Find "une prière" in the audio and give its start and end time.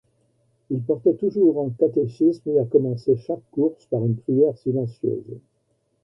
4.03-4.57